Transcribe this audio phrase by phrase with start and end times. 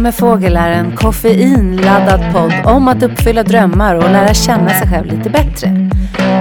[0.00, 4.88] Kaffe med fågel är en koffeinladdad podd om att uppfylla drömmar och lära känna sig
[4.88, 5.88] själv lite bättre.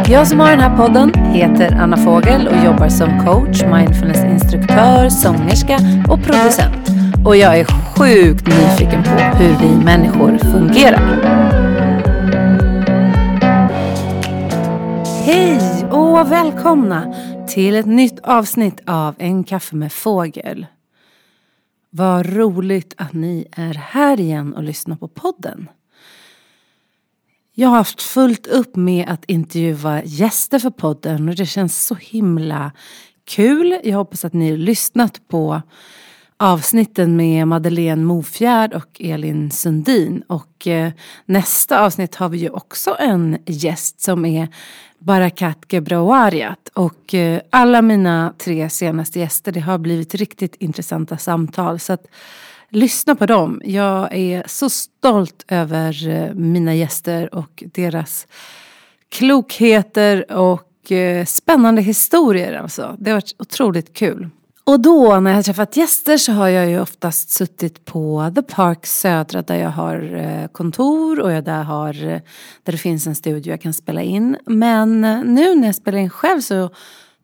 [0.08, 5.80] Jag som har den här podden heter Anna Fågel och jobbar som coach, mindfulnessinstruktör, sångerska
[6.10, 6.90] och producent.
[7.26, 11.20] Och jag är sjukt nyfiken på hur vi människor fungerar.
[15.26, 17.14] Hej och välkomna
[17.48, 20.66] till ett nytt avsnitt av En kaffe med fågel.
[21.90, 25.70] Vad roligt att ni är här igen och lyssnar på podden.
[27.54, 31.96] Jag har haft fullt upp med att intervjua gäster för podden och det känns så
[31.96, 32.72] himla
[33.24, 33.80] kul.
[33.84, 35.62] Jag hoppas att ni har lyssnat på
[36.40, 40.24] avsnitten med Madeleine Mofjärd och Elin Sundin.
[40.28, 40.92] Och eh,
[41.26, 44.48] nästa avsnitt har vi ju också en gäst som är
[45.00, 46.70] Barakat Gebrawariat.
[46.74, 51.80] Och eh, alla mina tre senaste gäster, det har blivit riktigt intressanta samtal.
[51.80, 52.06] Så att
[52.70, 53.62] lyssna på dem.
[53.66, 58.28] Jag är så stolt över eh, mina gäster och deras
[59.10, 62.54] klokheter och eh, spännande historier.
[62.54, 62.96] Alltså.
[63.00, 64.30] Det har varit otroligt kul.
[64.70, 68.42] Och då när jag har träffat gäster så har jag ju oftast suttit på The
[68.42, 72.20] Park Södra där jag har eh, kontor och jag där, har, eh,
[72.64, 74.38] där det finns en studio jag kan spela in.
[74.46, 76.70] Men eh, nu när jag spelar in själv så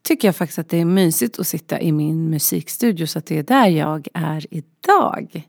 [0.02, 3.38] tycker jag faktiskt att det är mysigt att sitta i min musikstudio så att det
[3.38, 5.48] är där jag är idag.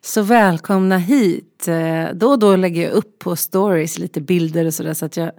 [0.00, 1.68] Så välkomna hit.
[2.14, 5.32] Då och då lägger jag upp på stories lite bilder och sådär så att jag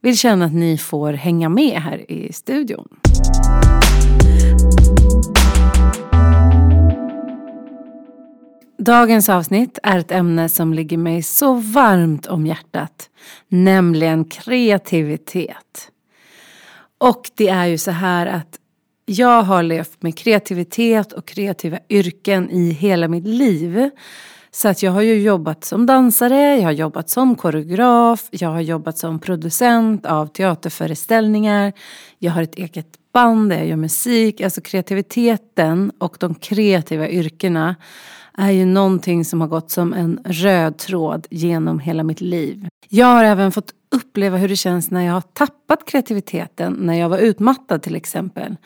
[0.00, 2.88] vill känna att ni får hänga med här i studion.
[8.84, 13.10] Dagens avsnitt är ett ämne som ligger mig så varmt om hjärtat,
[13.48, 15.90] nämligen kreativitet.
[16.98, 18.58] Och det är ju så här att
[19.06, 23.90] jag har levt med kreativitet och kreativa yrken i hela mitt liv.
[24.50, 28.60] Så att jag har ju jobbat som dansare, jag har jobbat som koreograf, jag har
[28.60, 31.72] jobbat som producent av teaterföreställningar.
[32.18, 34.40] Jag har ett eget band där jag gör musik.
[34.40, 37.74] Alltså kreativiteten och de kreativa yrkena
[38.38, 42.68] är ju någonting som har gått som en röd tråd genom hela mitt liv.
[42.88, 47.08] Jag har även fått uppleva hur det känns när jag har tappat kreativiteten, när jag
[47.08, 48.56] var utmattad till exempel.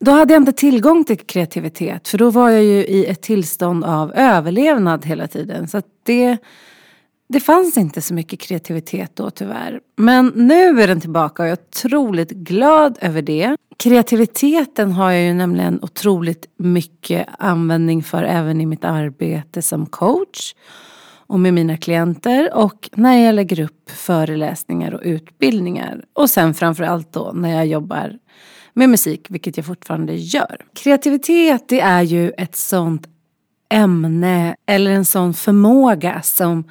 [0.00, 3.84] Då hade jag inte tillgång till kreativitet för då var jag ju i ett tillstånd
[3.84, 5.68] av överlevnad hela tiden.
[5.68, 6.38] Så det,
[7.34, 9.80] det fanns inte så mycket kreativitet då tyvärr.
[9.96, 13.56] Men nu är den tillbaka och jag är otroligt glad över det.
[13.76, 20.54] Kreativiteten har jag ju nämligen otroligt mycket användning för även i mitt arbete som coach
[21.26, 26.04] och med mina klienter och när jag lägger upp föreläsningar och utbildningar.
[26.12, 28.18] Och sen framförallt då när jag jobbar
[28.72, 30.56] med musik, vilket jag fortfarande gör.
[30.74, 33.08] Kreativitet det är ju ett sånt
[33.70, 36.64] ämne eller en sån förmåga som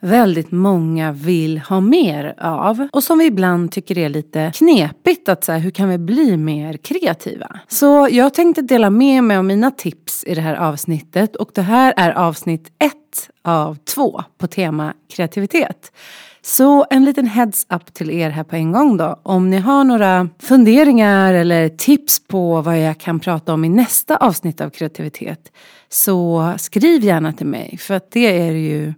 [0.00, 2.88] väldigt många vill ha mer av.
[2.92, 6.76] Och som vi ibland tycker är lite knepigt att så hur kan vi bli mer
[6.76, 7.60] kreativa?
[7.68, 11.62] Så jag tänkte dela med mig av mina tips i det här avsnittet och det
[11.62, 15.92] här är avsnitt ett av två på tema kreativitet.
[16.42, 19.20] Så en liten heads up till er här på en gång då.
[19.22, 24.16] Om ni har några funderingar eller tips på vad jag kan prata om i nästa
[24.16, 25.52] avsnitt av kreativitet
[25.88, 28.94] så skriv gärna till mig för att det är ju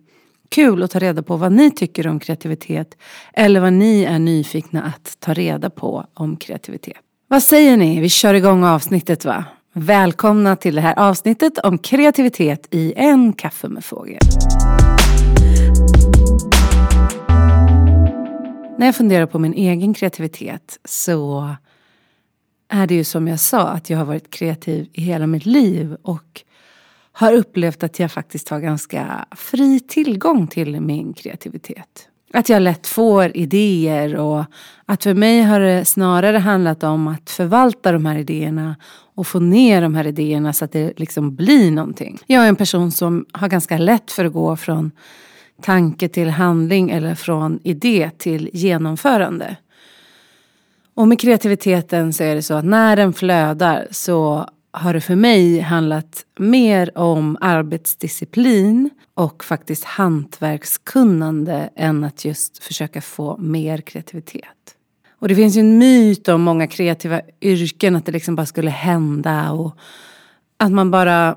[0.48, 2.97] kul att ta reda på vad ni tycker om kreativitet
[3.32, 6.97] eller vad ni är nyfikna att ta reda på om kreativitet.
[7.28, 8.00] Vad säger ni?
[8.00, 9.44] Vi kör igång avsnittet va?
[9.72, 14.19] Välkomna till det här avsnittet om kreativitet i en kaffe med fågel.
[18.78, 21.50] När jag funderar på min egen kreativitet så
[22.69, 25.97] är det ju som jag sa att jag har varit kreativ i hela mitt liv
[26.03, 26.42] och
[27.19, 32.09] har upplevt att jag faktiskt har ganska fri tillgång till min kreativitet.
[32.33, 34.45] Att jag lätt får idéer och
[34.84, 38.77] att för mig har det snarare handlat om att förvalta de här idéerna
[39.15, 42.19] och få ner de här idéerna så att det liksom blir någonting.
[42.27, 44.91] Jag är en person som har ganska lätt för att gå från
[45.63, 49.57] tanke till handling eller från idé till genomförande.
[50.95, 55.15] Och med kreativiteten så är det så att när den flödar så har det för
[55.15, 64.74] mig handlat mer om arbetsdisciplin och faktiskt hantverkskunnande än att just försöka få mer kreativitet.
[65.20, 68.70] Och det finns ju en myt om många kreativa yrken att det liksom bara skulle
[68.70, 69.76] hända och
[70.56, 71.36] att man bara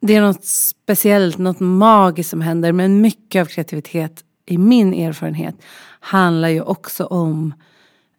[0.00, 2.72] det är något speciellt, något magiskt som händer.
[2.72, 5.54] Men mycket av kreativitet, i min erfarenhet,
[6.00, 7.54] handlar ju också om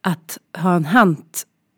[0.02, 0.86] att ha en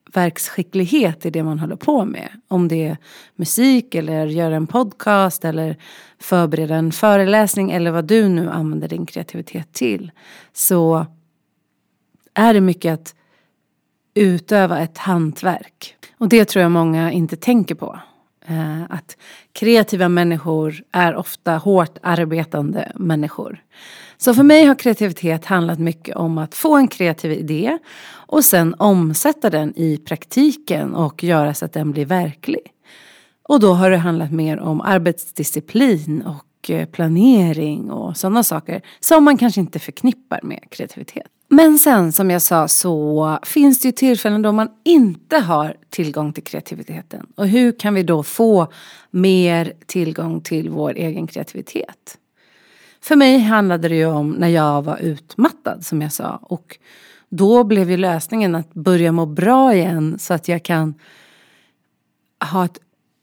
[0.09, 2.29] hantverksskicklighet i det man håller på med.
[2.47, 2.97] Om det är
[3.35, 5.77] musik eller göra en podcast eller
[6.19, 10.11] förbereda en föreläsning eller vad du nu använder din kreativitet till.
[10.53, 11.05] Så
[12.33, 13.15] är det mycket att
[14.13, 15.95] utöva ett hantverk.
[16.17, 17.99] Och det tror jag många inte tänker på.
[18.49, 19.17] Eh, att
[19.51, 23.63] kreativa människor är ofta hårt arbetande människor.
[24.17, 27.77] Så för mig har kreativitet handlat mycket om att få en kreativ idé
[28.11, 32.61] och sen omsätta den i praktiken och göra så att den blir verklig.
[33.43, 39.23] Och då har det handlat mer om arbetsdisciplin och eh, planering och sådana saker som
[39.23, 41.27] man kanske inte förknippar med kreativitet.
[41.51, 46.33] Men sen som jag sa så finns det ju tillfällen då man inte har tillgång
[46.33, 47.27] till kreativiteten.
[47.35, 48.67] Och hur kan vi då få
[49.11, 52.17] mer tillgång till vår egen kreativitet?
[53.01, 56.39] För mig handlade det ju om när jag var utmattad som jag sa.
[56.41, 56.77] Och
[57.29, 60.93] då blev ju lösningen att börja må bra igen så att jag kan
[62.51, 62.79] ha ett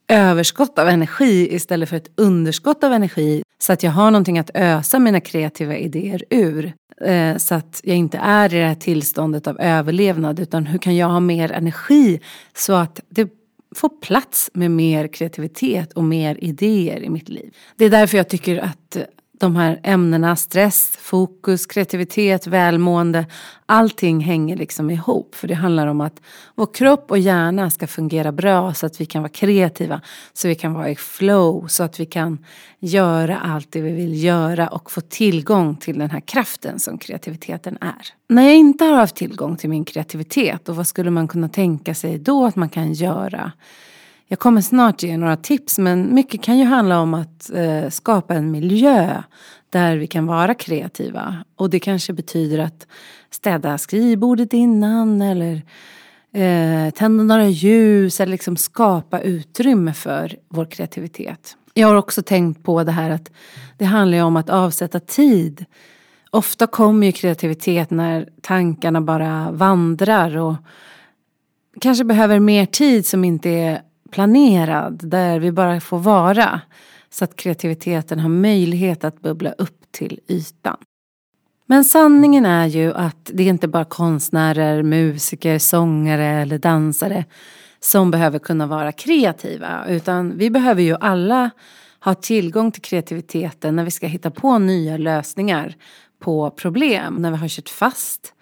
[0.09, 3.43] överskott av energi istället för ett underskott av energi.
[3.59, 6.75] Så att jag har någonting att ösa mina kreativa idéer ur.
[7.01, 10.97] Eh, så att jag inte är i det här tillståndet av överlevnad utan hur kan
[10.97, 12.21] jag ha mer energi
[12.55, 13.29] så att det
[13.75, 17.55] får plats med mer kreativitet och mer idéer i mitt liv.
[17.77, 18.97] Det är därför jag tycker att
[19.39, 23.27] de här ämnena, stress, fokus, kreativitet, välmående,
[23.67, 25.35] allting hänger liksom ihop.
[25.35, 26.21] För det handlar om att
[26.55, 30.01] vår kropp och hjärna ska fungera bra så att vi kan vara kreativa,
[30.33, 32.45] så vi kan vara i flow, så att vi kan
[32.79, 37.79] göra allt det vi vill göra och få tillgång till den här kraften som kreativiteten
[37.81, 38.07] är.
[38.29, 41.95] När jag inte har haft tillgång till min kreativitet, och vad skulle man kunna tänka
[41.95, 43.53] sig då att man kan göra?
[44.29, 48.35] Jag kommer snart ge några tips men mycket kan ju handla om att eh, skapa
[48.35, 49.23] en miljö
[49.71, 51.45] där vi kan vara kreativa.
[51.57, 52.87] Och det kanske betyder att
[53.31, 55.63] städa skrivbordet innan eller
[56.33, 61.57] eh, tända några ljus eller liksom skapa utrymme för vår kreativitet.
[61.75, 63.31] Jag har också tänkt på det här att
[63.79, 65.65] det handlar ju om att avsätta tid.
[66.31, 70.55] Ofta kommer ju kreativitet när tankarna bara vandrar och
[71.81, 76.61] kanske behöver mer tid som inte är planerad, där vi bara får vara.
[77.11, 80.77] Så att kreativiteten har möjlighet att bubbla upp till ytan.
[81.67, 87.25] Men sanningen är ju att det är inte bara konstnärer, musiker, sångare eller dansare
[87.81, 89.87] som behöver kunna vara kreativa.
[89.89, 91.51] Utan vi behöver ju alla
[92.01, 95.75] ha tillgång till kreativiteten när vi ska hitta på nya lösningar
[96.19, 97.15] på problem.
[97.15, 98.33] När vi har kört fast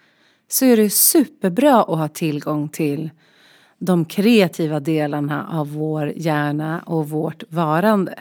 [0.47, 3.09] så är det superbra att ha tillgång till
[3.85, 8.19] de kreativa delarna av vår hjärna och vårt varande.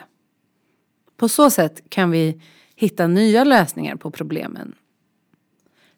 [1.17, 2.41] På så sätt kan vi
[2.77, 4.75] hitta nya lösningar på problemen.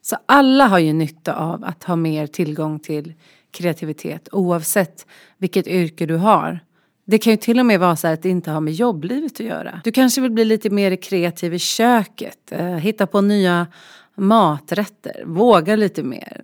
[0.02, 3.14] Så alla har ju nytta av att ha mer tillgång till
[3.50, 5.06] kreativitet oavsett
[5.38, 6.60] vilket yrke du har.
[7.04, 9.46] Det kan ju till och med vara så att det inte har med jobblivet att
[9.46, 9.80] göra.
[9.84, 13.66] Du kanske vill bli lite mer kreativ i köket, eh, hitta på nya
[14.14, 16.42] maträtter, våga lite mer.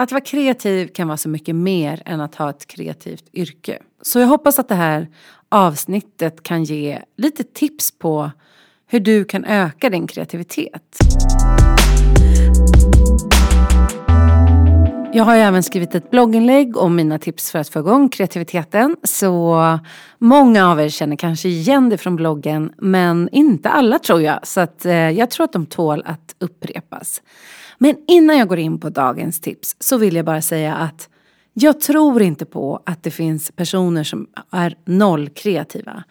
[0.00, 3.78] Att vara kreativ kan vara så mycket mer än att ha ett kreativt yrke.
[4.02, 5.08] Så jag hoppas att det här
[5.48, 8.30] avsnittet kan ge lite tips på
[8.86, 10.96] hur du kan öka din kreativitet.
[15.12, 18.96] Jag har ju även skrivit ett blogginlägg om mina tips för att få igång kreativiteten.
[19.02, 19.78] Så
[20.18, 24.46] många av er känner kanske igen det från bloggen men inte alla tror jag.
[24.46, 27.22] Så att, eh, jag tror att de tål att upprepas.
[27.82, 31.08] Men innan jag går in på dagens tips så vill jag bara säga att
[31.52, 36.04] jag tror inte på att det finns personer som är noll kreativa.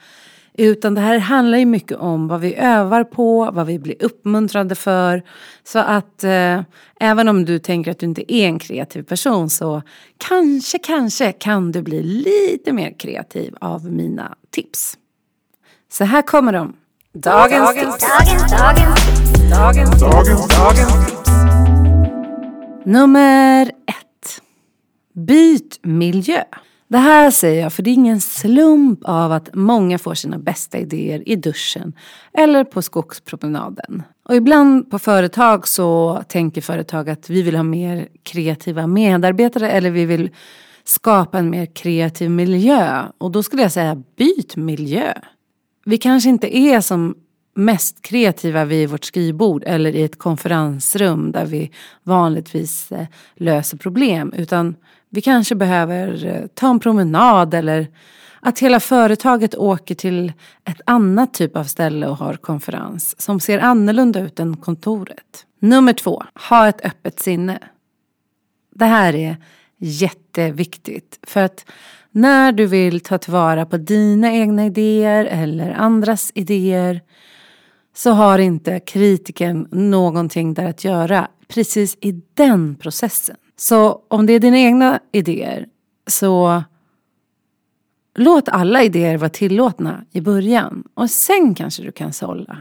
[0.54, 4.76] Utan det här handlar ju mycket om vad vi övar på, vad vi blir uppmuntrade
[4.76, 5.24] för.
[5.64, 6.62] Så att eh,
[7.00, 9.82] även om du tänker att du inte är en kreativ person så
[10.18, 14.98] kanske, kanske kan du bli lite mer kreativ av mina tips.
[15.92, 16.76] Så här kommer de.
[17.14, 21.29] Dagens, dagens, dagens, dagens, dagens, dagens, dagens, dagens tips.
[22.90, 24.42] Nummer ett.
[25.14, 26.44] Byt miljö.
[26.88, 30.78] Det här säger jag för det är ingen slump av att många får sina bästa
[30.78, 31.94] idéer i duschen
[32.34, 34.04] eller på skogspromenaden.
[34.26, 39.92] Och ibland på företag så tänker företag att vi vill ha mer kreativa medarbetare eller
[39.92, 40.30] vi vill
[40.84, 43.04] skapa en mer kreativ miljö.
[43.18, 45.14] Och då skulle jag säga byt miljö.
[45.86, 47.16] Vi kanske inte är som
[47.60, 51.72] mest kreativa vid vårt skrivbord eller i ett konferensrum där vi
[52.04, 54.34] vanligtvis eh, löser problem.
[54.38, 54.76] Utan
[55.10, 57.88] vi kanske behöver eh, ta en promenad eller
[58.42, 60.34] att hela företaget åker till
[60.66, 65.46] ett annat typ av ställe och har konferens som ser annorlunda ut än kontoret.
[65.60, 67.60] Nummer två, ha ett öppet sinne.
[68.76, 69.38] Det här är
[69.78, 71.20] jätteviktigt.
[71.24, 71.66] För att
[72.12, 77.02] när du vill ta tillvara på dina egna idéer eller andras idéer
[78.00, 83.36] så har inte kritiken någonting där att göra precis i den processen.
[83.58, 85.68] Så om det är dina egna idéer
[86.08, 86.64] så
[88.16, 92.58] låt alla idéer vara tillåtna i början och sen kanske du kan sålla.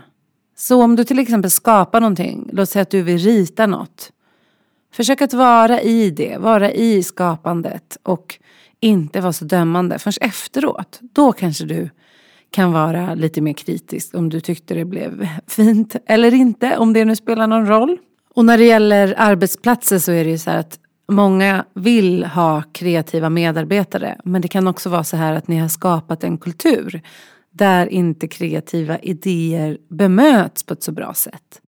[0.56, 4.12] Så om du till exempel skapar någonting, låt säga att du vill rita något.
[4.92, 8.38] Försök att vara i det, vara i skapandet och
[8.80, 10.98] inte vara så dömande förrän efteråt.
[11.00, 11.90] Då kanske du
[12.50, 17.04] kan vara lite mer kritisk om du tyckte det blev fint eller inte, om det
[17.04, 17.98] nu spelar någon roll.
[18.34, 20.78] Och när det gäller arbetsplatser så är det ju så här att
[21.12, 25.68] många vill ha kreativa medarbetare men det kan också vara så här att ni har
[25.68, 27.02] skapat en kultur
[27.50, 31.60] där inte kreativa idéer bemöts på ett så bra sätt.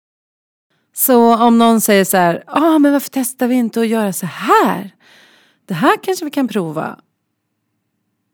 [0.93, 4.25] Så om någon säger så här, ah, men varför testar vi inte att göra så
[4.25, 4.95] här?
[5.65, 6.99] Det här kanske vi kan prova.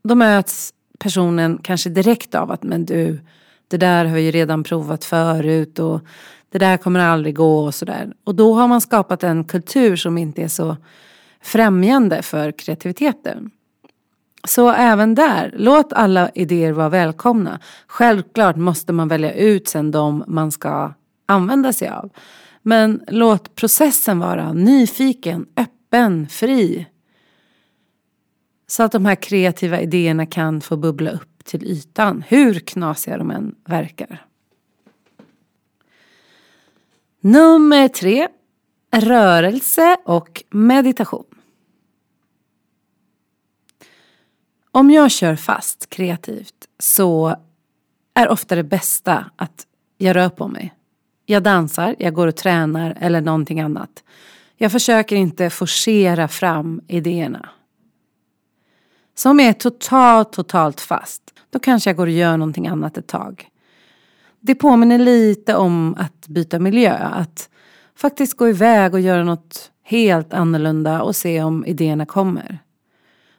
[0.04, 3.20] Då möts personen kanske direkt av att men du,
[3.68, 6.02] det där har vi ju redan provat förut och
[6.52, 8.14] det där kommer aldrig gå och sådär.
[8.24, 10.78] Och då har man skapat en kultur som inte är så
[11.42, 13.52] främjande för kreativiteten.
[14.48, 17.60] Så även där, låt alla idéer vara välkomna.
[17.88, 20.94] Självklart måste man välja ut sen de man ska
[21.26, 22.10] använda sig av.
[22.62, 26.88] Men låt processen vara nyfiken, öppen, fri.
[28.68, 33.32] Så att de här kreativa idéerna kan få bubbla upp till ytan, hur knasiga de
[33.32, 34.26] än verkar.
[37.20, 38.28] Nummer tre.
[38.92, 41.26] Rörelse och meditation.
[44.72, 47.36] Om jag kör fast kreativt så
[48.14, 49.68] är ofta det bästa att
[49.98, 50.74] jag rör på mig.
[51.26, 54.04] Jag dansar, jag går och tränar eller någonting annat.
[54.58, 57.50] Jag försöker inte forcera fram idéerna.
[59.16, 62.98] Så om jag är totalt, totalt fast, då kanske jag går och gör någonting annat
[62.98, 63.50] ett tag.
[64.42, 67.50] Det påminner lite om att byta miljö, att
[67.98, 72.60] faktiskt gå iväg och göra något helt annorlunda och se om idéerna kommer.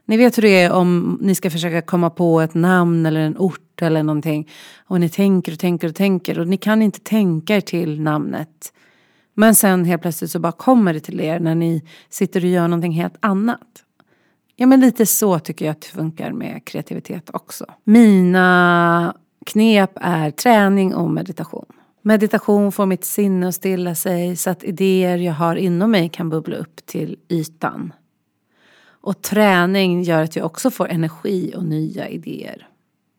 [0.05, 3.39] Ni vet hur det är om ni ska försöka komma på ett namn eller en
[3.39, 4.49] ort eller någonting.
[4.87, 8.73] Och ni tänker och tänker och tänker och ni kan inte tänka er till namnet.
[9.35, 12.69] Men sen helt plötsligt så bara kommer det till er när ni sitter och gör
[12.69, 13.86] någonting helt annat.
[14.57, 17.67] Ja men lite så tycker jag att det funkar med kreativitet också.
[17.85, 19.15] Mina
[19.47, 21.67] knep är träning och meditation.
[22.03, 26.31] Meditation får mitt sinne att stilla sig så att idéer jag har inom mig kan
[26.31, 27.93] bubbla upp till ytan.
[28.89, 32.69] Och träning gör att jag också får energi och nya idéer.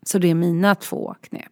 [0.05, 1.51] Så det är mina två knep.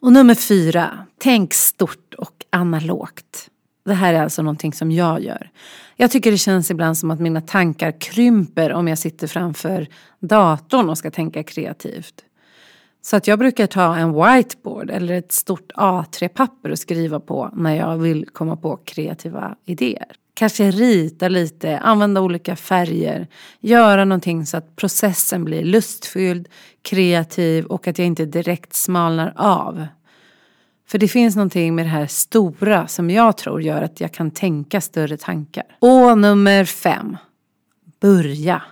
[0.00, 3.50] Och nummer fyra, tänk stort och analogt.
[3.84, 5.50] Det här är alltså någonting som jag gör.
[5.96, 9.86] Jag tycker det känns ibland som att mina tankar krymper om jag sitter framför
[10.20, 12.24] datorn och ska tänka kreativt.
[13.02, 17.74] Så att jag brukar ta en whiteboard eller ett stort A3-papper och skriva på när
[17.74, 20.06] jag vill komma på kreativa idéer.
[20.34, 23.26] Kanske rita lite, använda olika färger,
[23.60, 26.48] göra någonting så att processen blir lustfylld,
[26.82, 29.86] kreativ och att jag inte direkt smalnar av.
[30.86, 34.30] För det finns någonting med det här stora som jag tror gör att jag kan
[34.30, 35.76] tänka större tankar.
[35.78, 37.16] Och nummer fem.
[38.00, 38.62] Börja.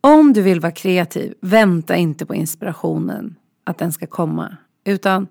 [0.00, 4.56] Om du vill vara kreativ, vänta inte på inspirationen, att den ska komma.
[4.84, 5.26] Utan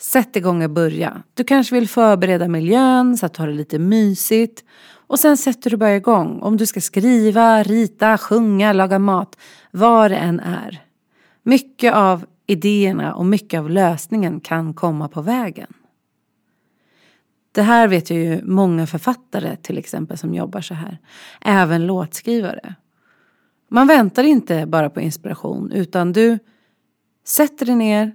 [0.00, 1.22] sätt igång och börja.
[1.34, 4.64] Du kanske vill förbereda miljön så att du har det lite mysigt.
[4.90, 6.40] Och sen sätter du bara igång.
[6.40, 9.36] Om du ska skriva, rita, sjunga, laga mat.
[9.70, 10.82] Vad det än är.
[11.42, 15.72] Mycket av idéerna och mycket av lösningen kan komma på vägen.
[17.52, 20.98] Det här vet jag ju många författare till exempel som jobbar så här.
[21.40, 22.74] Även låtskrivare.
[23.68, 26.38] Man väntar inte bara på inspiration utan du
[27.24, 28.12] sätter dig ner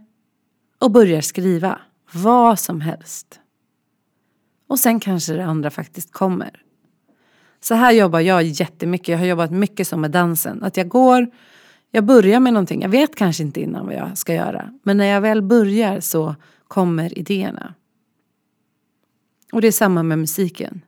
[0.80, 1.80] och börjar skriva
[2.14, 3.40] vad som helst.
[4.68, 6.62] Och sen kanske det andra faktiskt kommer.
[7.60, 9.08] Så här jobbar jag jättemycket.
[9.08, 10.64] Jag har jobbat mycket som med dansen.
[10.64, 11.28] Att jag går,
[11.96, 12.82] jag börjar med någonting.
[12.82, 14.74] Jag vet kanske inte innan vad jag ska göra.
[14.84, 16.36] Men när jag väl börjar så
[16.68, 17.74] kommer idéerna.
[19.52, 20.82] Och det är samma med musiken.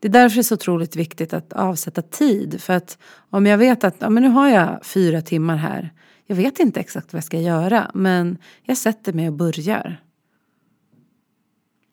[0.00, 2.60] Det är därför det är så otroligt viktigt att avsätta tid.
[2.60, 2.98] För att
[3.30, 5.92] om jag vet att ja, men nu har jag fyra timmar här.
[6.26, 10.00] Jag vet inte exakt vad jag ska göra men jag sätter mig och börjar.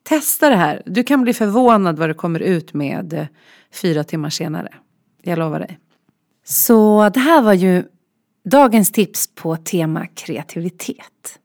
[0.03, 0.83] Testa det här.
[0.85, 3.25] Du kan bli förvånad vad du kommer ut med eh,
[3.71, 4.73] fyra timmar senare.
[5.21, 5.79] Jag lovar dig.
[6.43, 7.83] Så det här var ju
[8.45, 11.39] dagens tips på tema kreativitet.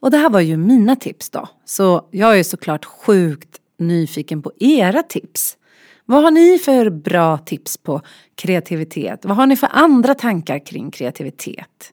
[0.00, 1.48] Och det här var ju mina tips då.
[1.64, 5.56] Så jag är såklart sjukt nyfiken på era tips.
[6.04, 8.00] Vad har ni för bra tips på
[8.34, 9.24] kreativitet?
[9.24, 11.92] Vad har ni för andra tankar kring kreativitet?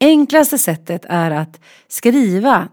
[0.00, 2.68] Enklaste sättet är att skriva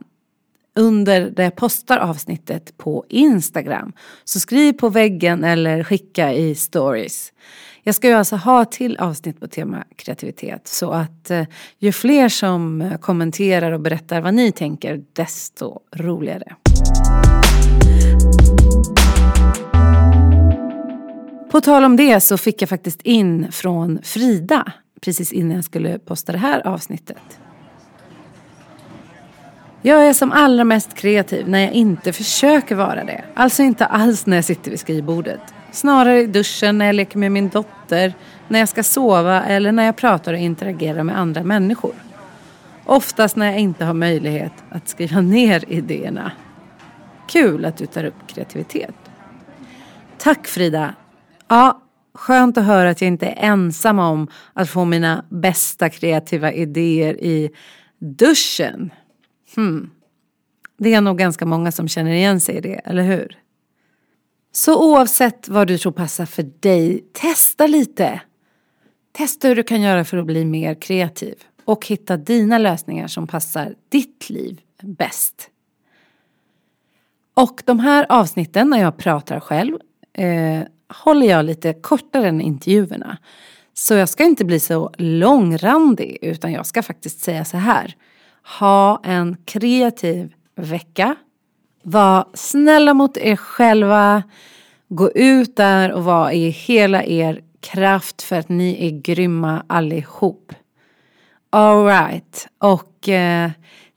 [0.76, 3.94] under det jag postar avsnittet på Instagram.
[4.24, 7.34] Så skriv på väggen eller skicka i stories.
[7.86, 11.44] Jag ska ju alltså ha till avsnitt på tema kreativitet så att eh,
[11.80, 16.56] ju fler som eh, kommenterar och berättar vad ni tänker desto roligare.
[21.52, 24.72] På tal om det så fick jag faktiskt in från Frida
[25.02, 27.40] precis innan jag skulle posta det här avsnittet.
[29.82, 33.24] Jag är som allra mest kreativ när jag inte försöker vara det.
[33.34, 35.42] Alltså inte alls när jag sitter vid skrivbordet.
[35.74, 38.14] Snarare i duschen, när jag leker med min dotter,
[38.48, 41.94] när jag ska sova eller när jag pratar och interagerar med andra människor.
[42.86, 46.32] Oftast när jag inte har möjlighet att skriva ner idéerna.
[47.28, 48.96] Kul att du tar upp kreativitet.
[50.18, 50.96] Tack Frida.
[51.48, 51.82] Ja,
[52.14, 57.14] skönt att höra att jag inte är ensam om att få mina bästa kreativa idéer
[57.14, 57.52] i
[58.00, 58.92] duschen.
[59.56, 59.90] Hmm.
[60.78, 63.43] Det är nog ganska många som känner igen sig i det, eller hur?
[64.56, 68.22] Så oavsett vad du tror passar för dig, testa lite.
[69.12, 73.28] Testa hur du kan göra för att bli mer kreativ och hitta dina lösningar som
[73.28, 75.50] passar ditt liv bäst.
[77.34, 79.78] Och de här avsnitten när jag pratar själv
[80.14, 80.62] eh,
[81.04, 83.18] håller jag lite kortare än intervjuerna.
[83.74, 87.96] Så jag ska inte bli så långrandig utan jag ska faktiskt säga så här.
[88.60, 91.16] Ha en kreativ vecka.
[91.84, 94.24] Var snälla mot er själva.
[94.90, 100.54] Gå ut där och var i hela er kraft för att ni är grymma allihop.
[101.50, 103.52] Alright, och eh,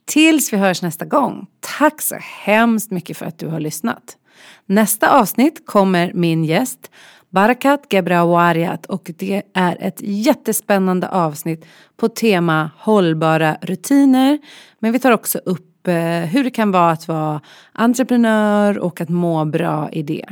[0.05, 1.47] tills vi hörs nästa gång.
[1.77, 4.17] Tack så hemskt mycket för att du har lyssnat.
[4.65, 6.91] Nästa avsnitt kommer min gäst
[7.29, 11.65] Barakat Gebrawariat och det är ett jättespännande avsnitt
[11.97, 14.39] på tema hållbara rutiner.
[14.79, 17.41] Men vi tar också upp eh, hur det kan vara att vara
[17.73, 20.25] entreprenör och att må bra i det.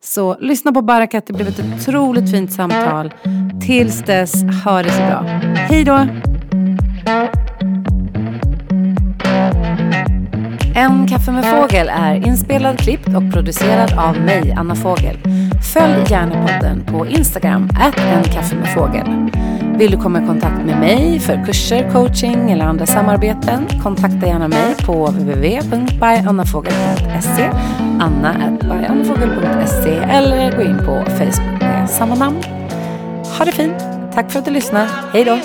[0.00, 3.14] Så lyssna på Barakat, det blev ett otroligt fint samtal.
[3.66, 4.34] Tills dess,
[4.64, 5.22] ha det så bra.
[5.54, 6.06] Hej då!
[10.74, 15.16] En kaffe med fågel är inspelad, klippt och producerad av mig, Anna Fågel.
[15.74, 19.06] Följ gärna podden på Instagram, en kaffe med fågel.
[19.82, 23.66] Vill du komma i kontakt med mig för kurser, coaching eller andra samarbeten?
[23.82, 27.50] Kontakta gärna mig på www.byannafogel.se
[28.00, 32.42] anna.byannafogel.se eller gå in på Facebook med samma namn.
[33.38, 33.84] Ha det fint!
[34.14, 34.88] Tack för att du lyssnade.
[35.12, 35.38] Hej då!